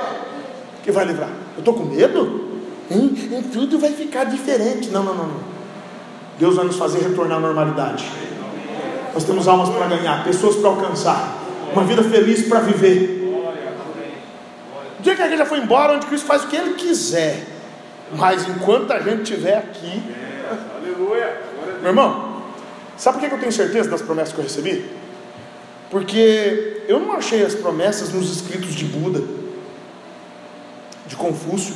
[0.83, 1.46] que vai livrar.
[1.57, 2.47] Eu estou com medo?
[2.89, 3.11] Hein?
[3.31, 4.89] Em tudo vai ficar diferente.
[4.89, 5.39] Não, não, não, não.
[6.39, 8.05] Deus vai nos fazer retornar à normalidade.
[9.13, 11.35] Nós temos almas para ganhar, pessoas para alcançar,
[11.73, 13.23] uma vida feliz para viver.
[14.99, 17.43] O dia que a igreja foi embora, onde Cristo faz o que Ele quiser.
[18.15, 20.03] Mas enquanto a gente estiver aqui.
[21.81, 22.43] Meu irmão,
[22.95, 24.85] sabe por que eu tenho certeza das promessas que eu recebi?
[25.89, 29.46] Porque eu não achei as promessas nos escritos de Buda
[31.07, 31.75] de Confúcio,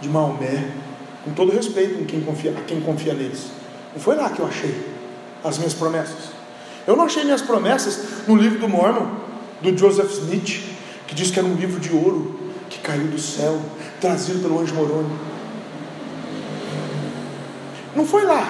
[0.00, 0.70] de Maomé,
[1.24, 3.46] com todo respeito a quem confia, a quem confia neles.
[3.92, 4.86] Não foi lá que eu achei
[5.44, 6.30] as minhas promessas.
[6.86, 9.10] Eu não achei minhas promessas no livro do Mormon,
[9.60, 10.62] do Joseph Smith,
[11.06, 12.38] que diz que era um livro de ouro
[12.70, 13.60] que caiu do céu,
[14.00, 15.10] trazido pelo anjo Moroni.
[17.94, 18.48] Não foi lá.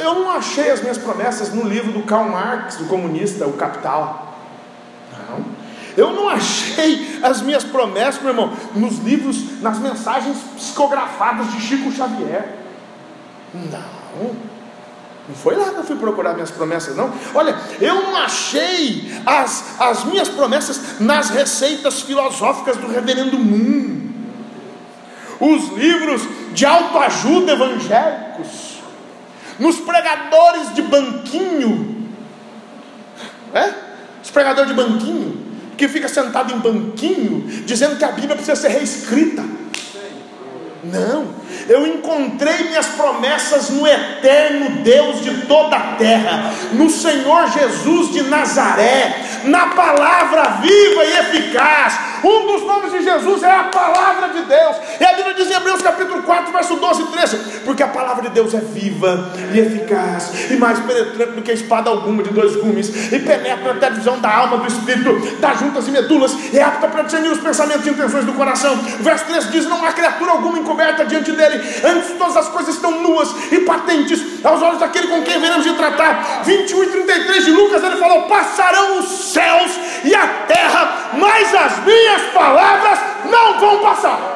[0.00, 4.33] Eu não achei as minhas promessas no livro do Karl Marx, do comunista, O Capital.
[5.96, 11.92] Eu não achei as minhas promessas, meu irmão, nos livros, nas mensagens psicografadas de Chico
[11.92, 12.58] Xavier.
[13.54, 14.54] Não.
[15.26, 17.12] Não foi lá que eu fui procurar minhas promessas, não.
[17.34, 24.10] Olha, eu não achei as, as minhas promessas nas receitas filosóficas do reverendo Moon.
[25.40, 28.78] os livros de autoajuda evangélicos,
[29.58, 32.08] nos pregadores de banquinho,
[33.54, 33.72] é?
[34.22, 35.43] Os pregadores de banquinho,
[35.76, 39.44] que fica sentado em banquinho, dizendo que a Bíblia precisa ser reescrita.
[40.84, 41.28] Não,
[41.68, 48.22] eu encontrei minhas promessas no eterno Deus de toda a terra, no Senhor Jesus de
[48.22, 51.98] Nazaré, na palavra viva e eficaz.
[52.24, 54.76] Um dos nomes de Jesus é a palavra de Deus.
[54.98, 58.22] E a Bíblia diz em Hebreus capítulo 4, verso 12 e 13: Porque a palavra
[58.22, 62.30] de Deus é viva e eficaz, e mais penetrante do que a espada alguma de
[62.30, 66.34] dois gumes, e penetra até a divisão da alma, do espírito, das juntas e medulas,
[66.50, 68.74] e é apta para discernir os pensamentos e intenções do coração.
[69.00, 73.02] Verso 13 diz: Não há criatura alguma encoberta diante dele, antes todas as coisas estão
[73.02, 76.42] nuas e patentes aos olhos daquele com quem veremos de tratar.
[76.44, 79.70] 21 e 33 de Lucas, ele falou: Passarão os céus
[80.04, 82.98] e a terra, mas as minhas palavras
[83.30, 84.34] não vão passar.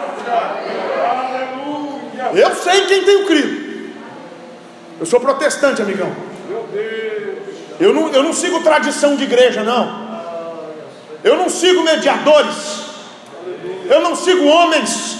[2.34, 3.68] Eu sei em quem tenho crido.
[5.00, 6.12] Eu sou protestante, amigão.
[7.78, 10.08] Eu não, eu não sigo tradição de igreja, não.
[11.22, 12.88] Eu não sigo mediadores.
[13.88, 15.17] Eu não sigo homens.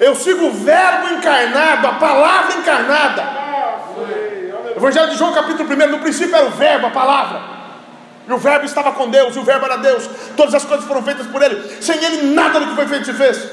[0.00, 3.38] Eu sigo o Verbo encarnado, a palavra encarnada.
[4.76, 7.40] Evangelho de João, capítulo 1, no princípio era o Verbo, a palavra.
[8.28, 10.08] E o Verbo estava com Deus, e o Verbo era Deus.
[10.36, 11.82] Todas as coisas foram feitas por Ele.
[11.82, 13.50] Sem Ele, nada do que foi feito se fez.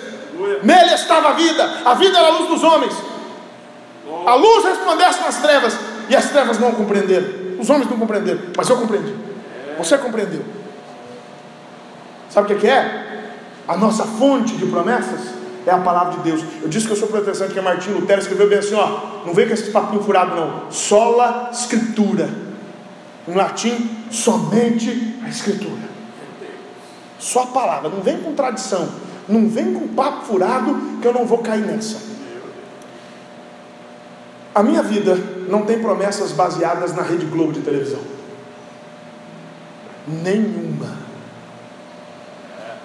[0.61, 2.93] Nele estava a vida, a vida era a luz dos homens.
[4.27, 5.77] A luz resplandece nas trevas,
[6.09, 7.27] e as trevas não compreenderam.
[7.59, 9.15] Os homens não compreenderam, mas eu compreendi.
[9.77, 10.43] Você compreendeu.
[12.29, 13.23] Sabe o que é?
[13.67, 16.43] A nossa fonte de promessas é a palavra de Deus.
[16.61, 19.33] Eu disse que eu sou protestante, que é Martinho Lutero escreveu bem assim: ó, não
[19.33, 20.71] vem com esse papinho furado, não.
[20.71, 22.29] Sola Escritura.
[23.27, 25.85] Em latim, somente a Escritura.
[27.17, 28.87] Só a palavra, não vem com tradição,
[29.27, 31.97] não vem com papo furado, que eu não vou cair nessa.
[34.53, 35.17] A minha vida
[35.49, 37.99] não tem promessas baseadas na Rede Globo de televisão.
[40.07, 40.95] Nenhuma.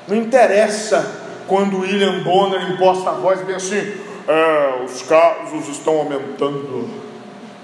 [0.09, 1.20] Não interessa
[1.51, 3.93] quando William Bonner imposta a voz bem assim:
[4.29, 6.89] é, os casos estão aumentando,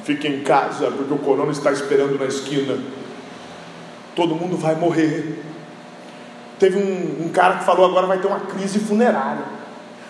[0.03, 2.77] fique em casa, porque o corona está esperando na esquina,
[4.17, 5.41] todo mundo vai morrer.
[6.59, 9.45] Teve um, um cara que falou agora vai ter uma crise funerária.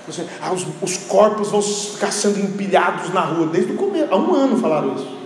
[0.08, 4.16] Assim, ah, os, os, corpos vão ficar sendo empilhados na rua, desde o começo, há
[4.16, 5.16] um ano falaram isso.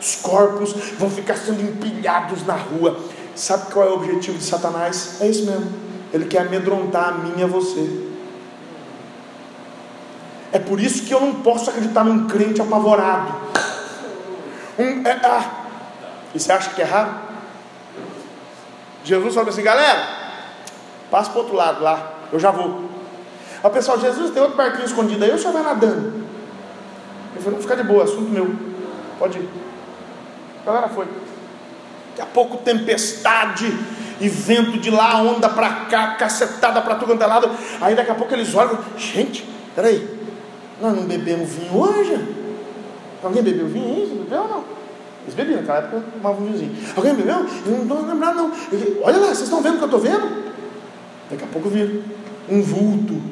[0.00, 2.98] Os corpos vão ficar sendo empilhados na rua.
[3.36, 5.18] Sabe qual é o objetivo de Satanás?
[5.20, 8.08] É isso mesmo ele quer amedrontar a mim e a você.
[10.52, 13.34] É por isso que eu não posso acreditar num crente apavorado.
[14.78, 15.50] Um, é, ah,
[16.32, 17.20] e você acha que é errado?
[19.02, 20.06] Jesus falou assim, galera,
[21.10, 22.88] passa para o outro lado lá, eu já vou.
[23.60, 26.24] Aí o pessoal, Jesus, tem outro barquinho escondido aí, eu só vai nadando.
[27.34, 28.54] Ele falou, fica de boa, assunto meu.
[29.18, 29.48] Pode ir.
[30.62, 31.06] A galera foi.
[31.06, 33.66] Daqui a pouco tempestade,
[34.20, 37.50] e vento de lá, onda para cá, cacetada para tudo quanto é lado.
[37.80, 40.08] Aí daqui a pouco eles olham, gente, peraí,
[40.80, 42.18] nós não bebemos vinho hoje?
[43.22, 44.06] Alguém bebeu vinho aí?
[44.06, 44.64] Você bebeu ou não?
[45.24, 46.76] Eles bebiam, naquela época tomavam um vinhozinho.
[46.94, 47.46] Alguém bebeu?
[47.66, 48.52] Eu não estou lembrando não.
[49.02, 50.44] Olha lá, vocês estão vendo o que eu estou vendo?
[51.30, 52.02] Daqui a pouco viram
[52.48, 53.22] um vulto.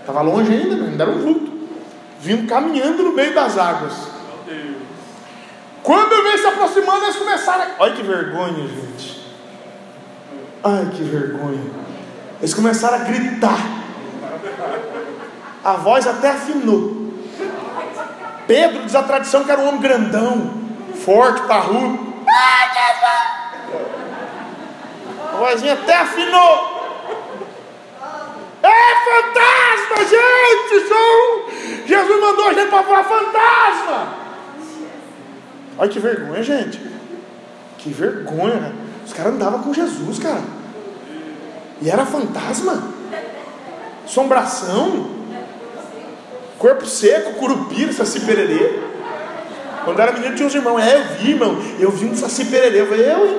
[0.00, 1.52] Estava longe ainda, mas ainda era um vulto.
[2.20, 3.92] Vindo caminhando no meio das águas.
[5.84, 7.66] Quando eu vejo se aproximando, eles começaram a...
[7.78, 9.13] Olha que vergonha, gente.
[10.64, 11.60] Ai, que vergonha.
[12.40, 13.58] Eles começaram a gritar.
[15.62, 17.12] A voz até afinou.
[18.46, 20.52] Pedro diz a tradição que era um homem grandão,
[21.04, 22.14] forte, parrudo.
[25.32, 26.74] A vozinha até afinou.
[28.62, 30.88] É fantasma, gente!
[30.88, 31.86] São...
[31.86, 34.14] Jesus mandou a gente para falar fantasma.
[35.76, 36.80] Olha que vergonha, gente.
[37.78, 38.72] Que vergonha, né?
[39.04, 40.42] Os caras andavam com Jesus, cara.
[41.82, 42.94] E era fantasma.
[44.04, 45.10] Assombração.
[46.58, 48.80] Corpo seco, curupira, saci pererê.
[49.84, 50.80] Quando era menino tinha uns irmãos.
[50.80, 51.58] É, eu vi, irmão.
[51.78, 52.80] Eu vi um saci pererê.
[52.80, 53.38] Eu falei, eu, hein?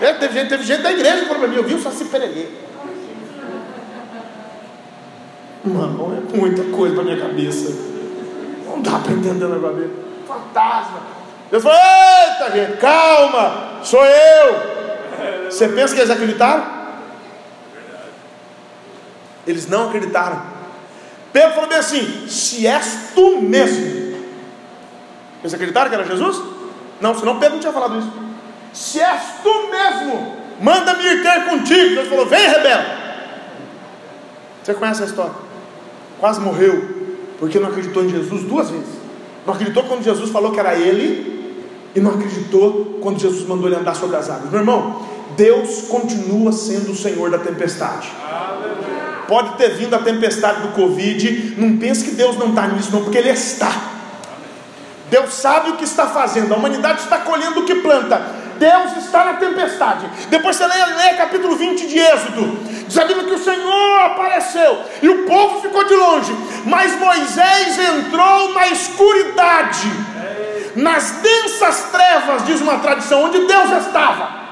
[0.00, 2.04] É, teve, gente, teve gente da igreja que falou para mim, eu vi um saci
[2.06, 2.48] pererê.
[5.64, 7.72] Mano, é muita coisa para minha cabeça.
[8.66, 9.90] Não dá para entender o negócio.
[10.26, 11.00] Fantasma.
[11.50, 15.50] Deus falou: Eita, gente, calma, sou eu.
[15.50, 16.73] Você pensa que eles acreditaram?
[19.46, 20.42] Eles não acreditaram.
[21.32, 24.04] Pedro falou bem assim: Se és tu mesmo.
[25.40, 26.42] Eles acreditaram que era Jesus?
[27.00, 28.12] Não, senão Pedro não tinha falado isso.
[28.72, 31.94] Se és tu mesmo, manda-me ir ter contigo.
[31.94, 33.04] Deus falou: Vem, rebelde.
[34.62, 35.44] Você conhece a história?
[36.24, 36.82] quase morreu,
[37.38, 38.94] porque não acreditou em Jesus duas vezes.
[39.46, 41.34] Não acreditou quando Jesus falou que era Ele,
[41.94, 44.50] e não acreditou quando Jesus mandou ele andar sobre as águas.
[44.50, 45.02] Meu irmão,
[45.36, 48.10] Deus continua sendo o Senhor da tempestade.
[49.28, 53.02] Pode ter vindo a tempestade do Covid, não pense que Deus não está nisso, não,
[53.04, 53.72] porque Ele está.
[55.10, 58.20] Deus sabe o que está fazendo, a humanidade está colhendo o que planta.
[58.58, 60.08] Deus está na tempestade.
[60.28, 62.58] Depois você lê, lê capítulo 20 de Êxodo.
[62.86, 66.36] Diz a Bíblia que o Senhor apareceu e o povo ficou de longe.
[66.64, 69.90] Mas Moisés entrou na escuridade,
[70.76, 74.43] nas densas trevas, diz uma tradição, onde Deus estava.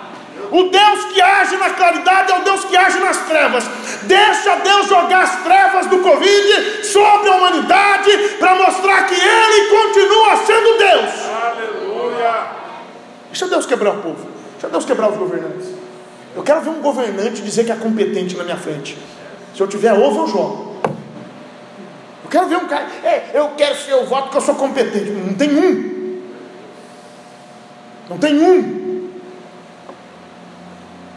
[0.52, 3.64] O Deus que age na claridade é o Deus que age nas trevas.
[4.02, 10.36] Deixa Deus jogar as trevas do Covid sobre a humanidade para mostrar que Ele continua
[10.44, 11.10] sendo Deus.
[11.42, 12.46] Aleluia.
[13.30, 14.28] Deixa Deus quebrar o povo.
[14.52, 15.68] Deixa Deus quebrar os governantes.
[16.36, 18.98] Eu quero ver um governante dizer que é competente na minha frente.
[19.54, 20.76] Se eu tiver ovo, eu jogo.
[22.24, 22.88] Eu quero ver um cara.
[23.02, 25.10] É, eu quero ser o voto porque eu sou competente.
[25.12, 26.22] Não tem um.
[28.10, 28.81] Não tem um.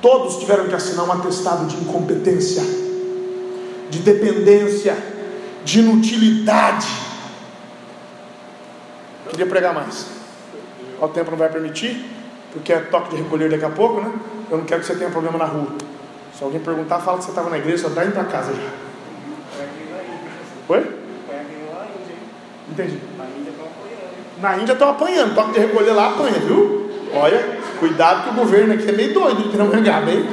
[0.06, 2.62] Todos tiveram que assinar um atestado de incompetência,
[3.90, 4.96] de dependência,
[5.64, 6.86] de inutilidade.
[9.32, 10.06] Queria pregar mais
[11.02, 12.06] o tempo não vai permitir,
[12.54, 14.14] porque é toque de recolher daqui a pouco, né?
[14.52, 15.70] Eu não quero que você tenha problema na rua.
[16.38, 18.70] Se alguém perguntar, fala que você estava na igreja, só está indo para casa já.
[20.70, 21.00] Oi?
[22.70, 23.00] Entendi.
[24.40, 26.92] Na Índia estão apanhando, toque de recolher lá apanha, viu?
[27.12, 27.58] Olha,
[27.88, 30.28] cuidado que o governo aqui é meio doido de não ganhar, bem.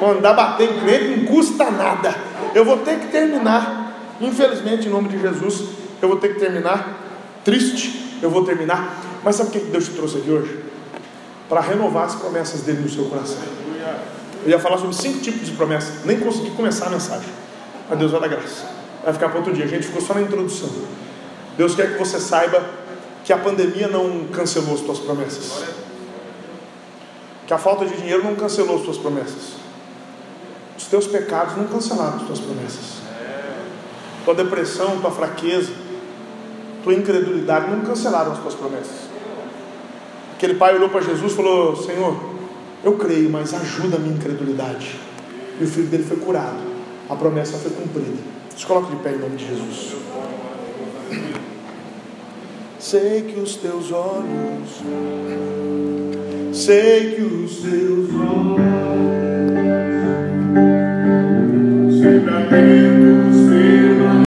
[0.00, 2.14] Mandar bater em crente não custa nada.
[2.54, 5.62] Eu vou ter que terminar, infelizmente, em nome de Jesus,
[6.00, 6.98] eu vou ter que terminar
[7.44, 8.18] triste.
[8.22, 10.60] Eu vou terminar mas sabe o que Deus te trouxe aqui hoje?
[11.48, 13.38] Para renovar as promessas dele no seu coração.
[14.44, 17.28] Eu ia falar sobre cinco tipos de promessas, nem consegui começar a mensagem.
[17.88, 18.64] Mas Deus vai dar graça.
[19.04, 19.64] Vai ficar para outro dia.
[19.64, 20.70] A gente ficou só na introdução.
[21.58, 22.64] Deus quer que você saiba
[23.24, 25.64] que a pandemia não cancelou as tuas promessas.
[27.50, 29.54] Que a falta de dinheiro não cancelou as tuas promessas.
[30.78, 33.00] Os teus pecados não cancelaram as tuas promessas.
[34.24, 35.72] Tua depressão, tua fraqueza,
[36.84, 39.08] tua incredulidade não cancelaram as tuas promessas.
[40.36, 42.16] Aquele pai olhou para Jesus e falou: Senhor,
[42.84, 45.00] eu creio, mas ajuda a minha incredulidade.
[45.60, 46.62] E o filho dele foi curado.
[47.08, 48.22] A promessa foi cumprida.
[48.56, 49.96] Se coloque de pé em nome de Jesus.
[52.78, 54.82] Sei que os teus olhos,
[56.60, 58.60] sei que os teus olhos
[62.00, 63.09] sempre